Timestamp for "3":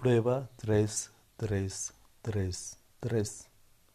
0.56-1.10, 1.36-1.92, 2.22-2.78, 3.00-3.49